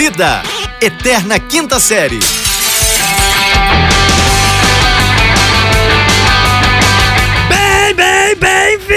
[0.00, 0.42] Vida,
[0.80, 2.20] Eterna Quinta Série.
[7.46, 8.88] Bem, bem, bem-vindos!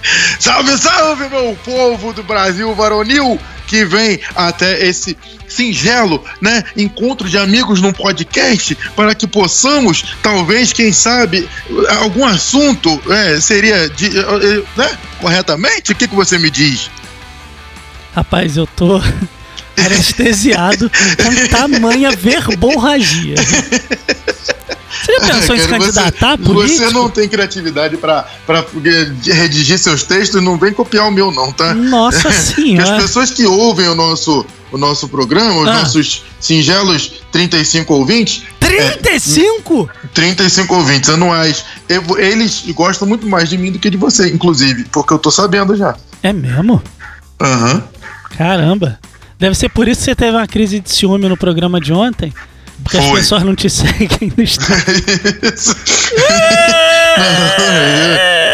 [0.40, 7.36] Salve, salve, meu povo do Brasil varonil que vem até esse singelo, né, encontro de
[7.36, 11.46] amigos num podcast para que possamos, talvez, quem sabe,
[12.00, 14.08] algum assunto é, seria, de,
[14.76, 15.92] né, corretamente?
[15.92, 16.90] O que, que você me diz?
[18.14, 19.00] Rapaz, eu tô
[19.78, 23.36] anestesiado com tamanha verborragia.
[25.02, 26.84] Você já pensou em se candidatar você, político?
[26.84, 28.64] Você não tem criatividade pra, pra
[29.24, 31.72] redigir seus textos, não vem copiar o meu, não, tá?
[31.74, 32.96] Nossa senhora.
[32.96, 35.74] as pessoas que ouvem o nosso, o nosso programa, os Ah.
[35.80, 39.88] nossos singelos 35 ouvintes, 35?
[40.12, 44.84] 35 ouvintes anuais, eu- eles gostam muito mais de mim do que de você, inclusive,
[44.92, 45.96] porque eu tô sabendo já.
[46.22, 46.82] É mesmo?
[47.40, 47.82] Aham.
[48.40, 48.98] Caramba.
[49.38, 52.32] Deve ser por isso que você teve uma crise de ciúme no programa de ontem.
[52.82, 53.20] Porque as Foi.
[53.20, 54.94] pessoas não te seguem no Instagram.
[55.54, 55.76] Isso.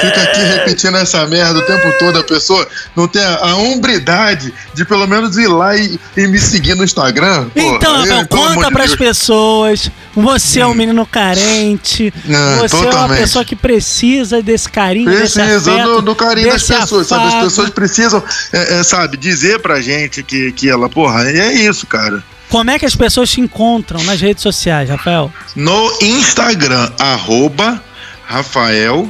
[0.01, 2.19] Fica aqui repetindo essa merda o tempo todo.
[2.19, 6.39] A pessoa não tem a, a hombridade de pelo menos ir lá e, e me
[6.41, 7.49] seguir no Instagram.
[7.55, 8.99] Pô, Então, Rafael, pelo amor conta de pras Deus.
[8.99, 9.91] pessoas.
[10.17, 12.13] Você é um menino carente.
[12.25, 13.19] Você é uma totalmente.
[13.19, 17.27] pessoa que precisa desse carinho, desse Precisa afeto, do, do carinho das desse pessoas, sabe?
[17.27, 21.87] As pessoas precisam, é, é, sabe, dizer pra gente que, que ela, porra, é isso,
[21.87, 22.25] cara.
[22.49, 25.33] Como é que as pessoas te encontram nas redes sociais, Rafael?
[25.55, 27.83] No Instagram, arroba
[28.25, 29.09] Rafael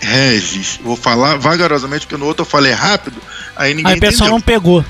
[0.00, 0.80] Regis.
[0.82, 3.16] Vou falar vagarosamente, porque no outro eu falei rápido,
[3.56, 4.84] aí ninguém Aí o pessoal não pegou.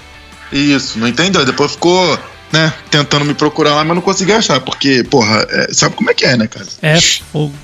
[0.51, 1.45] Isso, não entendeu.
[1.45, 2.19] Depois ficou,
[2.53, 6.15] né, tentando me procurar lá, mas não consegui achar, porque, porra, é, sabe como é
[6.15, 6.67] que é, né, cara?
[6.83, 7.55] É fogo.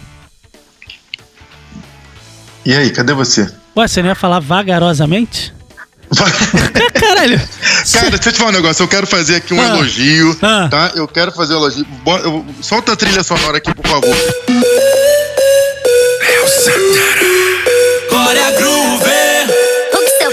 [2.64, 3.50] E aí, cadê você?
[3.76, 5.52] Ué, você não ia falar vagarosamente?
[6.98, 7.38] Caralho.
[7.92, 8.82] Cara, deixa eu te falar um negócio.
[8.82, 9.68] Eu quero fazer aqui um Ah.
[9.76, 10.68] elogio, Ah.
[10.70, 10.92] tá?
[10.94, 11.84] Eu quero fazer um elogio.
[12.02, 14.16] Bo- eu- Solta a trilha sonora aqui, por favor.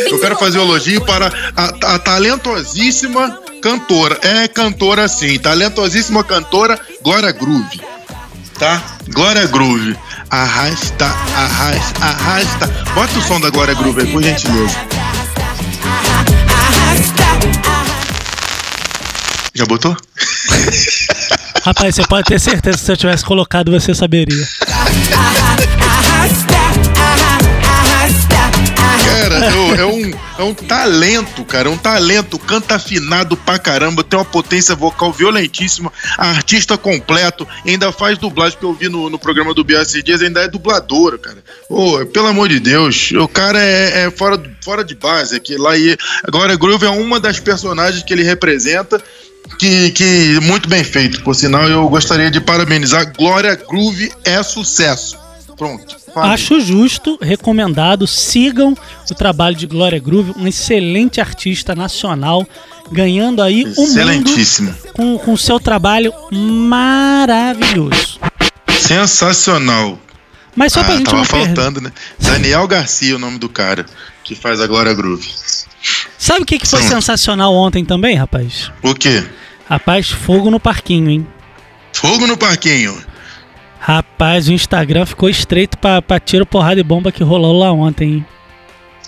[0.09, 4.19] Eu quero fazer um elogio para a, a talentosíssima cantora.
[4.21, 7.81] É cantora sim, talentosíssima cantora Glória Groove.
[8.59, 8.79] Tá?
[9.09, 9.97] Glória Groove.
[10.29, 11.05] Arrasta,
[11.35, 12.67] arrasta, arrasta.
[12.93, 14.75] Bota o som da Glória Groove aí, por gentileza.
[19.55, 19.97] Já botou?
[21.63, 24.47] Rapaz, você pode ter certeza que se eu tivesse colocado, você saberia.
[29.05, 31.67] Cara, eu- é, um, é um talento, cara.
[31.69, 32.37] É um talento.
[32.37, 34.03] Canta afinado pra caramba.
[34.03, 35.91] Tem uma potência vocal violentíssima.
[36.17, 37.47] Artista completo.
[37.65, 40.21] Ainda faz dublagem que eu vi no, no programa do esses dias.
[40.21, 41.37] Ainda é dubladora, cara.
[41.69, 43.11] Ô, pelo amor de Deus.
[43.11, 45.57] O cara é, é fora, fora de base aqui.
[45.57, 49.01] Lá e agora Groove é uma das personagens que ele representa.
[49.59, 51.21] Que, que muito bem feito.
[51.23, 53.13] Por sinal, eu gostaria de parabenizar.
[53.15, 55.17] Glória Groove é sucesso.
[55.57, 55.95] Pronto.
[56.13, 56.31] Falei.
[56.31, 58.75] Acho justo, recomendado, sigam
[59.09, 62.45] o trabalho de Glória Groove, um excelente artista nacional,
[62.91, 64.31] ganhando aí o mundo
[64.93, 68.19] com com seu trabalho maravilhoso.
[68.79, 69.99] Sensacional.
[70.55, 71.45] Mas só pra ah, gente tava não perder.
[71.47, 71.91] faltando, né?
[72.19, 73.85] Daniel Garcia, o nome do cara,
[74.23, 75.29] que faz a Glória Groove.
[76.17, 76.89] Sabe o que, que foi Sim.
[76.89, 78.71] sensacional ontem também, rapaz?
[78.81, 79.23] O quê?
[79.69, 81.27] Rapaz, fogo no parquinho, hein?
[81.93, 82.95] Fogo no parquinho.
[83.87, 88.13] Rapaz, o Instagram ficou estreito pra, pra tiro, porrada e bomba que rolou lá ontem,
[88.15, 88.25] hein?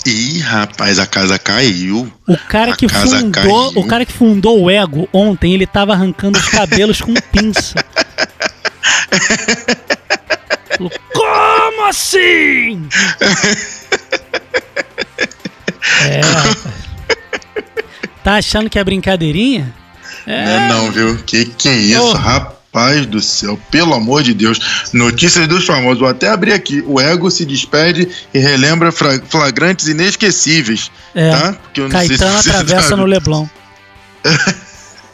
[0.05, 2.11] Ih, rapaz, a casa caiu.
[2.27, 3.71] O cara A que fundou, caiu.
[3.75, 7.73] o cara que fundou o Ego ontem, ele tava arrancando os cabelos com pinça.
[11.11, 12.87] Como assim?
[16.05, 16.67] É, rapaz.
[18.23, 19.73] Tá achando que é brincadeirinha?
[20.27, 21.17] Não é não, viu?
[21.25, 22.13] Que que é isso, Oh.
[22.13, 22.56] rapaz
[23.07, 23.59] do céu.
[23.71, 24.89] Pelo amor de Deus.
[24.93, 25.99] Notícias dos famosos.
[25.99, 26.83] Vou até abrir aqui.
[26.85, 30.91] O ego se despede e relembra flagrantes inesquecíveis.
[31.15, 31.31] É.
[31.31, 31.53] Tá?
[31.73, 33.01] Se Caetano você atravessa sabe.
[33.01, 33.47] no Leblon.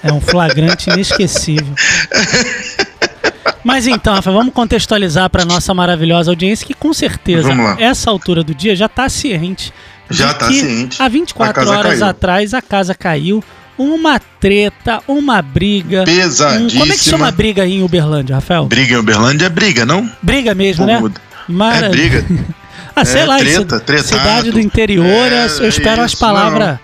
[0.04, 1.74] É um flagrante inesquecível.
[3.64, 7.50] Mas então, Rafa, vamos contextualizar para nossa maravilhosa audiência que com certeza,
[7.80, 9.74] essa altura do dia já tá ciente.
[10.10, 11.02] Já tá que ciente.
[11.02, 12.06] Há 24 A casa horas caiu.
[12.06, 13.42] atrás a casa caiu.
[13.78, 16.02] Uma treta, uma briga.
[16.02, 16.82] um- Pesadíssima.
[16.82, 18.66] como é que chama a briga aí em Uberlândia, Rafael?
[18.66, 20.10] Briga em Uberlândia é briga, não?
[20.22, 21.02] Briga mesmo, né?
[21.48, 22.26] Mara- É briga.
[22.96, 24.08] Ah, sei É, lá, treta, tretato.
[24.08, 26.78] cidade do interior, É, eu espero as isso, palavras.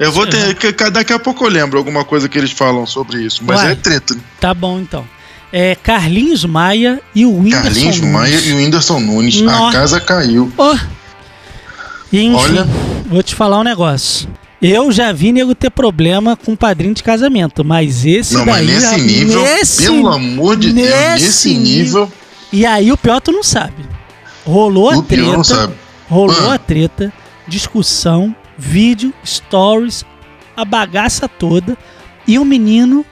[0.00, 0.72] Eu vou Sei ter.
[0.74, 3.40] que- Daqui a pouco eu lembro alguma coisa que eles falam sobre isso.
[3.44, 3.70] Mas Uai.
[3.70, 4.14] é treta.
[4.16, 4.20] né?
[4.40, 5.06] Tá bom, então.
[5.52, 8.12] É Carlinhos Maia e o Whindersson Carlinhos Nunes.
[8.12, 9.40] Maia e o Whindersson Nunes.
[9.42, 9.68] Nossa.
[9.68, 10.52] A casa caiu.
[10.58, 10.76] Ó.
[12.12, 12.64] E, enfim, Olha.
[13.06, 14.28] vou te falar um negócio.
[14.62, 18.66] Eu já vi nego ter problema com padrinho de casamento, mas esse Não, daí...
[18.66, 22.12] mas nesse já- nível, nesse- pelo amor de Deus, nesse nesse nível,
[22.52, 23.84] E aí o pior tu não sabe.
[24.46, 25.74] Rolou a o pior treta, não sabe.
[26.08, 26.54] rolou Ah.
[26.54, 27.12] a treta,
[27.48, 30.04] discussão, vídeo, stories,
[30.56, 31.76] a bagaça toda,
[32.26, 33.04] e o menino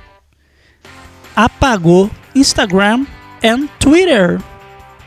[1.34, 3.04] apagou Instagram
[3.42, 4.38] e Twitter.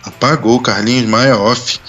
[0.06, 1.80] Apagou, Carlinhos Maia off.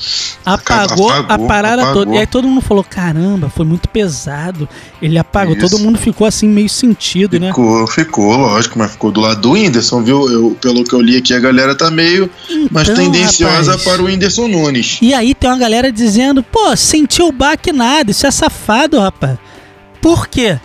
[0.44, 2.04] Apagou, a Apagou, parada apagou.
[2.04, 2.16] toda.
[2.16, 4.68] E aí todo mundo falou: caramba, foi muito pesado.
[5.02, 5.56] Ele apagou.
[5.56, 5.68] Isso.
[5.68, 7.48] Todo mundo ficou assim, meio sentido, né?
[7.48, 10.30] Ficou, ficou, lógico, mas ficou do lado do Whindersson, viu?
[10.30, 12.30] Eu, pelo que eu li aqui, a galera tá meio
[12.70, 13.82] mais Então, tendenciosa rapaz.
[13.84, 14.98] para o Whindersson Nunes.
[15.02, 19.36] E aí tem uma galera dizendo: pô, sentiu o baque nada, isso é safado, rapaz.
[20.00, 20.58] Por quê?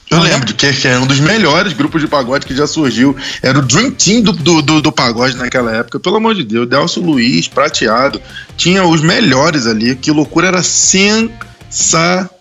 [0.10, 0.22] eu é?
[0.22, 3.16] lembro de que, que era um dos melhores grupos de pagode que já surgiu.
[3.42, 6.00] Era o Dream Team do, do, do, do pagode naquela época.
[6.00, 8.20] Pelo amor de Deus, Delcio Luiz, Prateado.
[8.58, 9.96] Tinha os melhores ali.
[9.96, 12.40] Que loucura, era sensacional.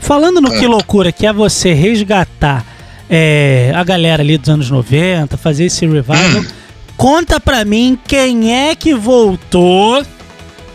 [0.00, 0.60] Falando no Ponto.
[0.60, 2.64] que loucura, que é você resgatar
[3.10, 6.16] é, a galera ali dos anos 90, fazer esse revival.
[6.16, 6.44] Hum.
[6.96, 10.02] Conta pra mim quem é que voltou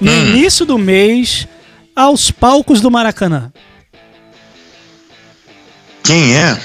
[0.01, 0.27] no Hum.
[0.35, 1.47] início do mês
[1.95, 3.51] aos palcos do Maracanã.
[6.07, 6.57] Quem é?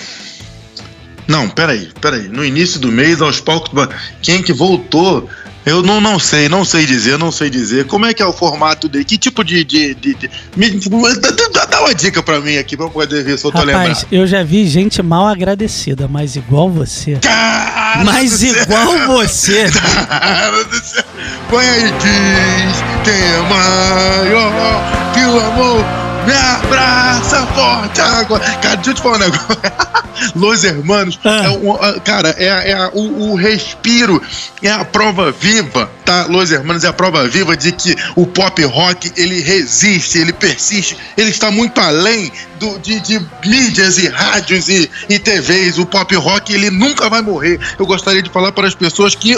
[1.29, 2.29] Não, peraí, peraí.
[2.29, 3.89] No início do mês, aos palcos.
[4.23, 5.29] Quem que voltou?
[5.65, 7.87] Eu não, não sei, não sei dizer, não sei dizer.
[7.87, 9.05] Como é que é o formato dele?
[9.05, 9.63] Que tipo de.
[9.63, 13.39] de, de- de- me- dá, dá- uma dica pra mim aqui pra eu poder ver
[13.39, 14.07] se eu tô Rapaz, lembrado.
[14.11, 17.17] eu já vi gente mal agradecida, mas igual você.
[17.23, 18.63] Cara Mas do céu.
[18.65, 19.71] igual você.
[20.09, 21.05] Cara do céu.
[21.49, 26.02] Põe aí, diz quem é maior que o amor.
[26.27, 28.45] Me abraça forte agora.
[28.45, 29.47] Cara, deixa eu te falar um negócio.
[30.37, 31.45] Los Hermanos, Ah.
[31.45, 34.23] é um, ah, cara, é, é o, o respiro,
[34.63, 36.27] é a prova viva, tá?
[36.29, 40.97] Los Hermanos é a prova viva de que o pop rock, ele resiste, ele persiste,
[41.17, 42.31] ele está muito além
[42.61, 45.79] do, de, de mídias e rádios e, e TVs.
[45.79, 47.59] O pop rock, ele nunca vai morrer.
[47.79, 49.37] Eu gostaria de falar para as pessoas que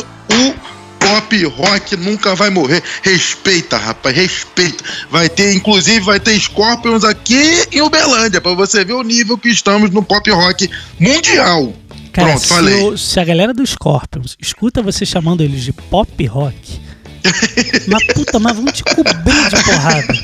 [1.24, 2.82] pop rock nunca vai morrer.
[3.02, 4.84] Respeita, rapaz, respeita.
[5.10, 9.48] Vai ter, inclusive, vai ter Scorpions aqui em Uberlândia, pra você ver o nível que
[9.48, 11.72] estamos no pop rock mundial.
[12.12, 12.82] Cara, Pronto, se, falei.
[12.84, 16.80] o- se a galera do Scorpions escuta você chamando eles de pop rock,
[17.88, 20.14] mas puta, mas vão te cobrir de porrada.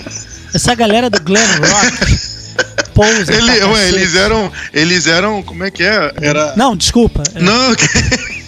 [0.55, 2.19] Essa galera do glam rock,
[2.95, 3.33] pousa.
[3.33, 6.13] Ele, ué, eles eram, eles eram, como é que é?
[6.21, 7.23] Era Não, desculpa.
[7.35, 7.75] É Não,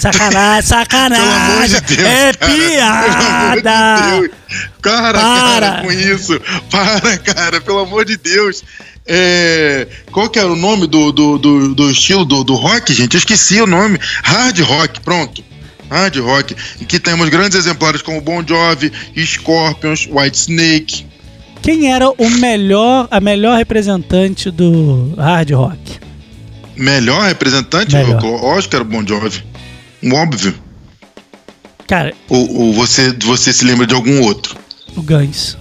[0.00, 1.22] Sacanagem, sacanagem.
[1.22, 2.08] pelo amor de Deus.
[2.08, 2.54] é cara.
[2.54, 3.62] piada.
[3.62, 4.42] Pelo amor de Deus.
[4.82, 5.60] Cara, Para.
[5.60, 6.40] cara, com isso.
[6.70, 8.64] Para, cara, pelo amor de Deus.
[9.06, 13.14] É, qual que era o nome do, do, do, do estilo do, do rock, gente?
[13.14, 13.98] Eu esqueci o nome.
[14.22, 15.42] Hard rock, pronto.
[15.90, 16.56] Hard rock.
[16.80, 18.92] Em que temos grandes exemplares como Bon Jovi,
[19.24, 21.06] Scorpions, White Snake.
[21.62, 26.00] Quem era o melhor, a melhor representante do hard rock?
[26.76, 27.94] Melhor representante?
[27.94, 28.20] Melhor.
[28.22, 29.44] Eu lógico que era o Bon Jovi.
[30.10, 30.54] Óbvio.
[31.86, 34.56] Cara, Ou, ou você, você se lembra de algum outro?
[34.96, 35.56] o Guns.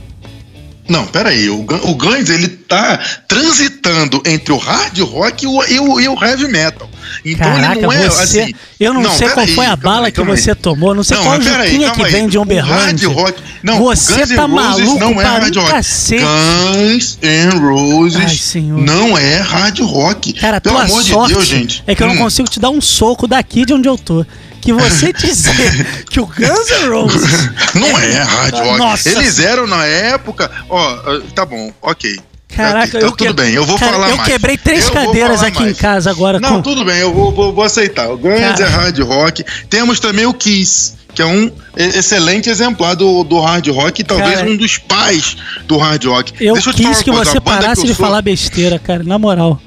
[0.87, 5.79] Não, peraí, o, o Guns ele tá transitando entre o hard rock e o, e
[5.79, 6.89] o, e o heavy metal.
[7.25, 8.41] Então Caraca, ele não é você.
[8.41, 8.53] assim.
[8.79, 10.37] eu não, sei qual peraí, foi a bala aí, que calma aí.
[10.41, 12.11] você tomou, não sei Não, qual juquinha que aí.
[12.11, 13.07] vem de O hard Uberlândia.
[13.09, 13.41] rock.
[13.63, 15.69] Não, Você tá maluco não é para hard rock.
[15.71, 16.23] cacete.
[16.23, 20.33] Guns N' Roses Ai, não é hard rock.
[20.33, 21.83] Cara, Pelo tua amor sorte de Deus, gente.
[21.85, 22.19] é que eu não Hum.
[22.19, 24.25] consigo te dar um soco daqui de onde eu tô.
[24.61, 28.77] Que você dizer que o Guns N' Roses Não é hard rock.
[28.77, 29.09] Nossa.
[29.09, 30.51] Eles eram na época.
[30.69, 32.19] Ó, ah, tá bom, ok.
[32.55, 34.29] Caraca, tá eu tudo que- bem, eu vou Cara, falar eu mais.
[34.29, 35.77] quebrei três Eu cadeiras aqui em mais.
[35.77, 38.09] casa agora Não, com- tudo bem, eu vou, vou, vou aceitar.
[38.09, 39.43] O Guns é hard rock.
[39.69, 44.35] Temos também o Kiss, que é um excelente exemplar do, do hard rock e talvez
[44.35, 44.49] Cara.
[44.49, 46.33] um dos pais do hard rock.
[46.39, 49.59] Eu falar quis que você parasse eu de sou- falar besteira, cara, na moral.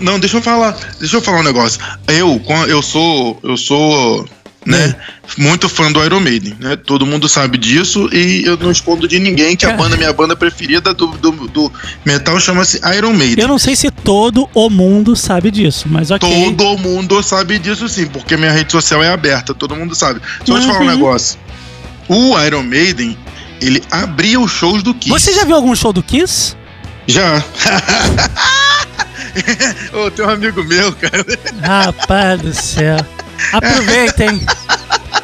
[0.00, 0.76] Não, deixa eu falar.
[0.98, 1.80] Deixa eu falar um negócio.
[2.08, 3.38] Eu, eu sou.
[3.44, 4.26] Eu sou.
[4.64, 4.94] Né?
[5.36, 6.76] Muito fã do Iron Maiden, né?
[6.76, 10.36] Todo mundo sabe disso e eu não escondo de ninguém que a banda, minha banda
[10.36, 11.72] preferida do, do, do
[12.04, 13.42] metal chama-se Iron Maiden.
[13.42, 16.54] Eu não sei se todo o mundo sabe disso, mas ok.
[16.56, 20.20] Todo mundo sabe disso sim, porque minha rede social é aberta, todo mundo sabe.
[20.44, 20.90] Só te falar um Uhum.
[20.90, 21.40] negócio.
[22.08, 23.18] O Iron Maiden,
[23.60, 25.10] ele abria os shows do Kiss.
[25.10, 26.54] Você já viu algum show do Kiss?
[27.08, 27.42] Já.
[29.92, 31.24] Ô, tem um amigo meu, cara.
[31.62, 32.96] Rapaz do céu.
[33.52, 34.40] Aproveitem.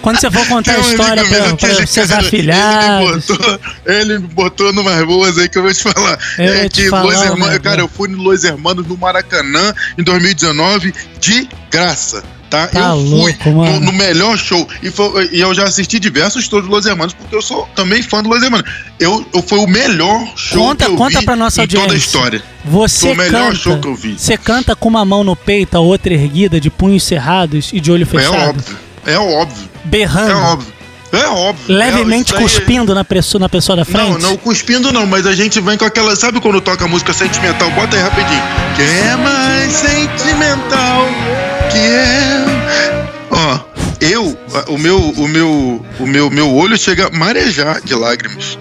[0.03, 3.27] Quando você for contar a história pra, pra ele- seus Ele me, afilhados.
[3.27, 6.19] botou, ele me botou numas boas aí que eu vou te falar.
[6.39, 10.03] Eu é que falar Los Hermanos, cara, eu fui no Los Hermanos no Maracanã em
[10.03, 12.23] 2019 de graça.
[12.51, 12.67] Tá?
[12.69, 13.73] Tá eu fui louco, mano.
[13.81, 14.67] no, no melhor show.
[14.83, 18.03] E, foi- e eu já assisti diversos shows do Los Hermanos, porque eu sou também
[18.03, 18.67] fã do Los Hermanos.
[18.99, 21.79] Eu, eu foi o melhor show Conta- que eu conta vi pra nossa em toda
[21.81, 22.07] a audiência.
[22.07, 22.43] história.
[22.65, 23.55] Você Foi o melhor canta.
[23.57, 24.15] show que eu vi.
[24.19, 27.93] Você canta com uma mão no peito, a outra erguida, de punhos cerrados e de
[27.93, 28.49] olho É fechado.
[28.49, 28.77] óbvio.
[29.05, 29.69] É óbvio.
[29.85, 30.31] Berrando.
[30.31, 30.73] É óbvio.
[31.11, 31.75] É óbvio.
[31.75, 34.11] Levemente É, cuspindo na pessoa, na pessoa da frente.
[34.13, 36.15] Não, não cuspindo não, mas a gente vem com aquela.
[36.17, 37.71] Sabe quando toca música sentimental?
[37.71, 38.43] Bota aí rapidinho.
[38.77, 41.07] Que é mais sentimental
[41.71, 43.09] que é.
[43.31, 43.61] Ó,
[44.01, 48.59] eu, o meu, o meu, o meu, meu olho chega a marejar de lágrimas.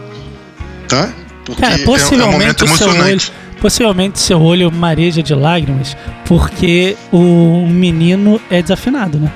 [0.87, 1.11] Tá?
[1.45, 3.21] Porque Cara, é, é um possivelmente o seu olho,
[3.61, 5.95] possivelmente seu olho mareja de lágrimas
[6.25, 9.31] porque o menino é desafinado, né?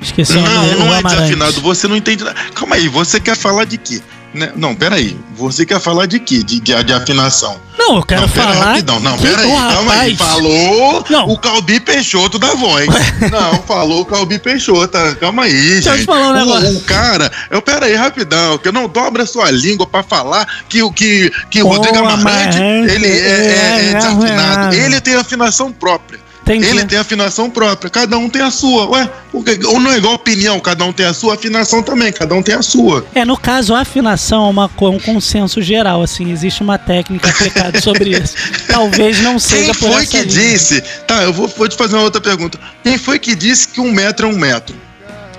[0.00, 1.14] Esqueci o nome Não, não é Amarante.
[1.14, 1.60] desafinado.
[1.60, 2.36] Você não entende nada.
[2.54, 4.02] Calma aí, você quer falar de quê?
[4.34, 4.50] Né?
[4.56, 5.16] Não, peraí.
[5.36, 6.42] Você quer falar de quê?
[6.42, 7.60] De, de, de afinação.
[7.78, 8.64] Não, eu quero não, pera falar.
[8.66, 9.00] rapidão.
[9.00, 10.12] Não, que pera aí, o calma aí.
[10.12, 11.28] rapaz- Falou Não.
[11.28, 12.86] o Calbi Peixoto da voz.
[13.30, 14.96] não, falou o Calbi Peixoto.
[15.20, 16.02] Calma aí, Deixa eu gente.
[16.02, 16.76] te falar um o, negócio.
[16.78, 20.82] o cara, eu pera aí, rapidão, que eu não dobra sua língua pra falar que,
[20.82, 24.74] o que, que Rodrigo Amarante, ele é, é- é é, desafinado.
[24.74, 24.84] é, é.
[24.84, 26.20] Ele tem afinação própria.
[26.42, 26.66] Entendi.
[26.66, 28.88] Ele tem afinação própria, cada um tem a sua.
[28.90, 32.42] Ué, ou não é igual opinião, cada um tem a sua, afinação também, cada um
[32.42, 33.06] tem a sua.
[33.14, 37.28] É, no caso, a afinação é uma, co- um consenso geral, assim, existe uma técnica
[37.30, 38.34] aplicada sobre isso.
[38.66, 40.26] Talvez não seja Quem por foi que linha.
[40.26, 40.80] disse?
[41.06, 42.58] Tá, eu vou, vou te fazer uma outra pergunta.
[42.82, 44.74] Quem foi que disse que um metro é um metro?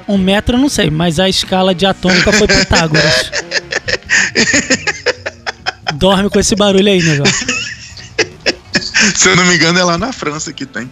[0.08, 3.30] Um metro eu não sei, mas a escala de atômica foi Pitágoras.
[5.96, 7.53] Dorme com esse barulho aí, negócio.
[9.16, 10.90] Se eu não me engano, é lá na França que tem.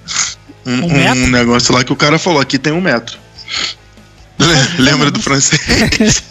[0.66, 3.18] Um, Um um negócio lá que o cara falou: aqui tem um metro.
[4.40, 5.62] Le- Lembra do francês?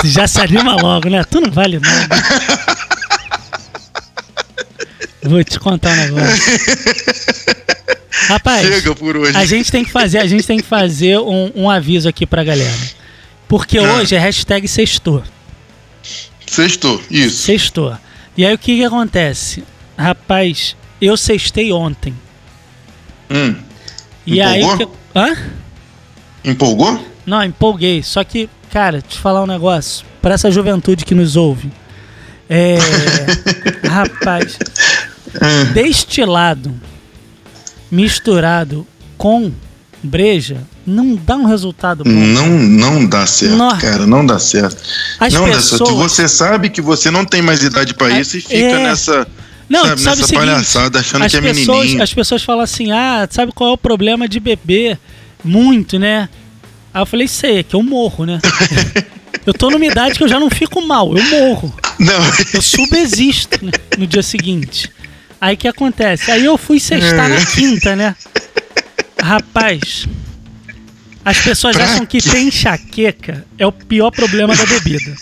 [0.00, 1.24] Tu já se anima logo, né?
[1.24, 2.16] Tu não vale nada.
[5.22, 6.60] Vou te contar um negócio.
[8.28, 9.36] Rapaz, Chega por hoje.
[9.36, 12.44] a gente tem que fazer, a gente tem que fazer um, um aviso aqui pra
[12.44, 12.76] galera.
[13.48, 13.94] Porque Ah.
[13.94, 15.22] hoje é hashtag sextou.
[16.46, 17.38] Sextou, isso.
[17.42, 17.96] Sextou.
[18.36, 19.64] E aí o que que acontece?
[19.96, 22.14] Rapaz, eu sextei ontem.
[23.30, 23.54] Hum.
[24.26, 24.88] E aí que...
[25.14, 25.36] Hã?
[26.44, 27.04] Empolgou?
[27.24, 28.02] Não, empolguei.
[28.02, 30.04] Só que, cara, te falar um negócio.
[30.20, 31.70] Pra essa juventude que nos ouve.
[32.48, 32.78] É.
[33.88, 34.58] rapaz.
[35.40, 35.64] É.
[35.72, 36.74] Destilado
[37.90, 38.86] misturado
[39.16, 39.52] com
[40.02, 42.10] breja não dá um resultado bom.
[42.10, 43.76] Não, não dá certo, Nó.
[43.78, 44.76] cara, não dá certo.
[45.18, 45.84] As não dá certo.
[45.84, 46.12] pessoas.
[46.12, 48.82] Você sabe que você não tem mais idade pra Ah, isso e fica é.
[48.84, 49.26] nessa,
[49.68, 52.02] Não, sabe, sabe seguinte, palhaçada achando as que é pessoas, menininho.
[52.02, 54.98] as pessoas falam assim: ah, sabe qual é o problema de beber
[55.42, 56.28] muito, né?
[56.92, 58.40] Aí eu falei: sei, é que eu morro, né?
[59.46, 61.74] eu tô numa idade que eu já não fico mal, eu morro.
[61.98, 62.14] Não,
[62.52, 64.90] Eu subexisto né, no dia seguinte.
[65.40, 66.30] Aí que acontece?
[66.30, 67.38] Aí eu fui sextar É.
[67.38, 68.16] na quinta, né?
[69.22, 70.06] Rapaz,
[71.24, 72.30] as pessoas Pra acham que quê?
[72.30, 75.14] ter enxaqueca é o pior problema da bebida.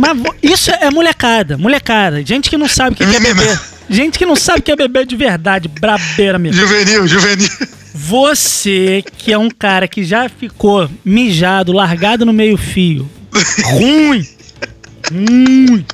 [0.00, 2.24] Mas isso é molecada, molecada.
[2.24, 3.60] Gente que não sabe o que, que é beber.
[3.90, 6.58] Gente que não sabe o que é beber de verdade, brabeira mesmo.
[6.58, 7.48] juvenil, juvenil.
[7.92, 13.10] Você que é um cara que já ficou mijado, largado no meio fio,
[13.64, 14.26] ruim,
[15.12, 15.84] ruim,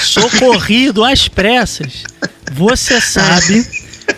[0.00, 2.04] socorrido às pressas,
[2.52, 3.66] você sabe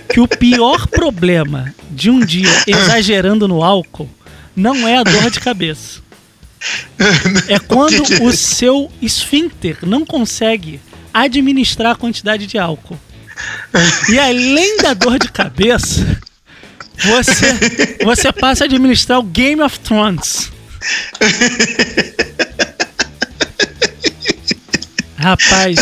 [0.08, 4.10] que o pior problema de um dia exagerando no álcool
[4.56, 6.03] não é a dor de cabeça.
[7.48, 8.26] É quando que que é?
[8.26, 10.80] o seu esfíncter não consegue
[11.12, 12.98] administrar a quantidade de álcool.
[14.08, 16.20] E além da dor de cabeça,
[16.96, 20.50] você, você passa a administrar o Game of Thrones.
[25.16, 25.76] Rapaz,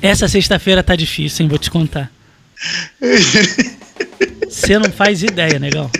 [0.00, 1.48] essa sexta-feira tá difícil, hein?
[1.48, 2.10] Vou te contar.
[4.48, 5.90] Você não faz ideia, negão.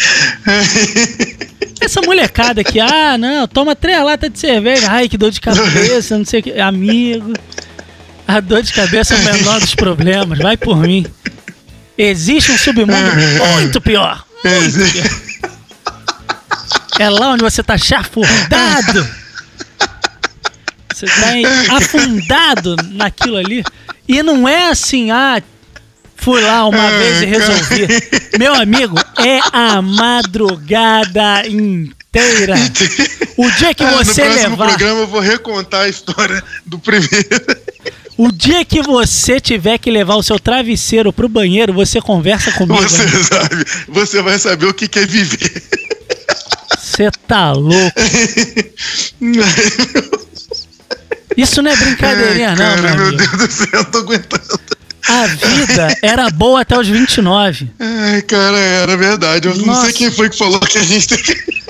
[1.80, 4.86] Essa molecada que, ah, não, toma três latas de cerveja.
[4.90, 6.60] Ai, que dor de cabeça, não sei o que.
[6.60, 7.32] Amigo.
[8.28, 11.06] A dor de cabeça é o menor dos problemas, vai por mim.
[11.96, 13.16] Existe um submundo
[13.58, 14.24] muito pior.
[14.44, 15.20] Muito pior.
[16.98, 19.08] É lá onde você tá chafurdado.
[20.94, 23.64] Você tá afundado naquilo ali.
[24.06, 25.42] E não é assim, ah,
[26.20, 27.86] fui lá uma vez e resolvi.
[28.38, 32.54] Meu amigo, é a madrugada inteira.
[33.36, 34.68] O dia que Ah, você no próximo levar.
[34.68, 37.10] programa eu vou recontar a história do primeiro.
[38.16, 42.82] O dia que você tiver que levar o seu travesseiro pro banheiro, você conversa comigo.
[42.82, 43.22] Você né?
[43.22, 45.62] sabe, você vai saber o que que é viver.
[46.78, 48.00] Você tá louco.
[51.36, 53.36] Isso não é brincadeirinha, Ai, não, cara, meu meu amigo.
[53.36, 54.60] Deus do céu, eu tô aguentando.
[55.08, 57.70] A vida era boa até os 29.
[57.78, 59.48] Ai, cara, era verdade.
[59.48, 59.84] Eu não Nossa.
[59.84, 61.60] sei quem foi que falou que a gente tem que.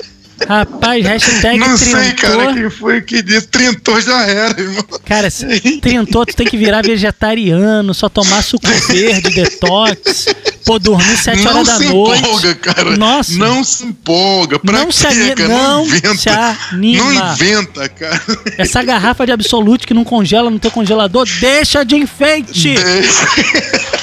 [0.47, 3.47] Rapaz, hashtag Não sei, cara, quem foi que disse.
[3.47, 4.83] Trintou já era, irmão.
[5.05, 5.45] Cara, se
[5.79, 10.27] trintou, tu tem que virar vegetariano, só tomar suco verde, detox,
[10.65, 12.19] pô, dormir 7 não horas da se noite.
[12.23, 12.97] empolga, cara.
[12.97, 13.33] Nossa.
[13.33, 14.59] Não se empolga.
[14.59, 15.49] Pra Não se quê, ani- cara?
[15.49, 16.15] não inventa.
[16.17, 17.03] se anima.
[17.03, 18.21] Não inventa, cara.
[18.57, 22.75] Essa garrafa de absolute que não congela no teu congelador, deixa de enfeite!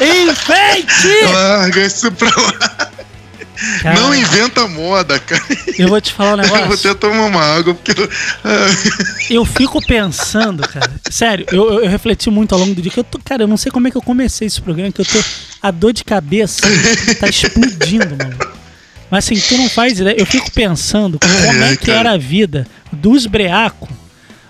[0.00, 1.24] Enfeite!
[1.32, 2.77] Larga isso pra lá.
[3.82, 5.42] Cara, Não inventa moda, cara.
[5.76, 6.90] eu vou te falar um Eu vou negócio.
[6.90, 7.92] até tomar uma água, porque.
[8.44, 8.66] Ah,
[9.28, 10.90] Eu fico pensando, cara.
[11.10, 12.90] Sério, eu, eu- refleti muito ao longo do dia.
[12.92, 15.00] Que eu tô, cara, eu não sei como é que eu comecei esse programa, que
[15.00, 15.18] eu tô.
[15.60, 16.62] A dor de cabeça
[17.18, 18.38] tá explodindo, mano.
[19.10, 20.14] Mas assim, tu não faz ideia.
[20.18, 23.88] Eu fico pensando como é que era a vida dos breacos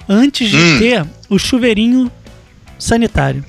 [0.09, 0.79] antes de Hum.
[0.79, 2.11] ter o chuveirinho
[2.79, 3.43] sanitário.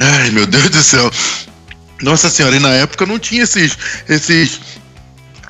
[0.00, 1.10] Ai, meu Deus do céu.
[2.02, 3.76] Nossa senhora, e na época não tinha esses.
[4.08, 4.60] esses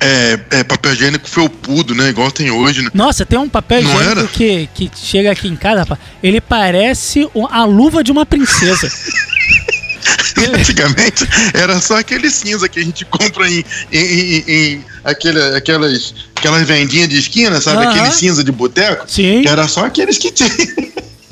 [0.01, 2.07] é, é, papel higiênico felpudo, né?
[2.09, 2.89] Igual tem hoje, né?
[2.93, 4.27] Nossa, tem um papel Não higiênico era?
[4.27, 5.99] que, que chega aqui em casa, rapaz.
[6.23, 8.89] Ele parece a luva de uma princesa.
[10.37, 15.39] Ele- Antigamente era só aquele cinza que a gente compra em, em, em- em aquele,
[15.55, 17.83] aquelas, aquelas vendinhas de esquina, sabe?
[17.85, 17.91] Aham.
[17.91, 19.03] Aquele cinza de boteco.
[19.07, 19.45] Sim.
[19.45, 20.49] Era só aqueles que tinha.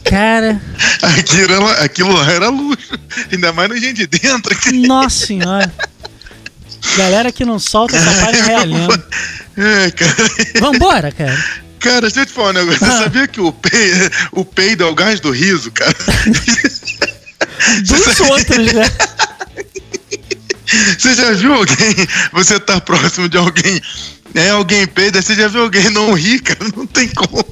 [0.09, 0.61] Cara,
[1.01, 2.93] Aquilo, era- aquilo lá era luxo.
[3.31, 4.55] Ainda mais no gente de dentro.
[4.87, 5.71] nossa senhora.
[6.97, 9.03] Galera que não solta só para realhando.
[9.59, 10.15] É, cara.
[10.59, 11.35] Vambora, cara.
[11.79, 12.79] Cara, deixa eu te falar um negócio.
[12.85, 12.91] Ah.
[12.91, 13.71] Você sabia que o, pe...
[14.31, 15.95] o peido é o gás do riso, cara?
[17.81, 18.83] Dos outros, né?
[20.95, 21.95] Você já viu alguém?
[22.33, 23.81] Você tá próximo de alguém.
[24.35, 26.59] É, alguém peida, você já viu alguém não rir, cara?
[26.75, 27.43] Não tem como.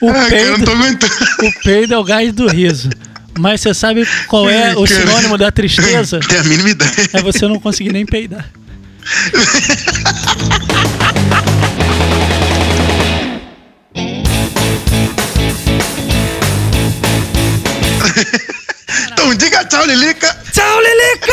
[0.00, 0.72] O não peido,
[1.42, 2.90] o peido é o gás do riso.
[3.38, 5.00] Mas você sabe qual é o Cara.
[5.00, 6.20] sinônimo da tristeza?
[6.20, 6.92] Tem a mínima ideia.
[7.12, 8.44] É você não conseguir nem peidar.
[19.12, 20.36] Então diga tchau, Lilica.
[20.52, 21.32] Tchau, Lilica!